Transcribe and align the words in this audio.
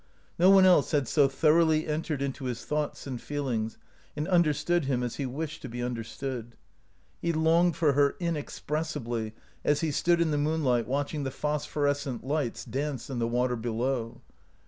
No 0.39 0.49
one 0.49 0.65
else 0.65 0.89
had 0.93 1.07
so 1.07 1.27
thoroughly 1.27 1.85
entered 1.87 2.23
into 2.23 2.45
his 2.45 2.65
thoughts 2.65 3.05
and 3.05 3.21
feelings, 3.21 3.77
and 4.15 4.27
understood 4.27 4.85
him 4.85 5.03
as 5.03 5.17
he 5.17 5.27
wished 5.27 5.61
to 5.61 5.69
be 5.69 5.83
understood. 5.83 6.55
He 7.21 7.31
longed 7.31 7.75
for 7.75 7.93
her 7.93 8.15
inexpressibly 8.19 9.33
as 9.63 9.81
he 9.81 9.91
stood 9.91 10.19
in 10.19 10.31
the 10.31 10.39
moonlight 10.39 10.87
watching 10.87 11.21
the 11.21 11.29
phosphorescent 11.29 12.23
lights 12.25 12.65
dance 12.65 13.11
in 13.11 13.19
the 13.19 13.27
water 13.27 13.55
below. 13.55 14.21